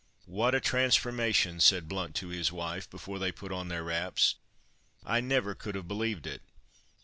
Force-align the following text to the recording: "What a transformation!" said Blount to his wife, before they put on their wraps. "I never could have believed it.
"What 0.25 0.55
a 0.55 0.59
transformation!" 0.59 1.59
said 1.59 1.87
Blount 1.87 2.15
to 2.15 2.29
his 2.29 2.51
wife, 2.51 2.89
before 2.89 3.19
they 3.19 3.31
put 3.31 3.51
on 3.51 3.67
their 3.67 3.83
wraps. 3.83 4.33
"I 5.05 5.21
never 5.21 5.53
could 5.53 5.75
have 5.75 5.87
believed 5.87 6.25
it. 6.25 6.41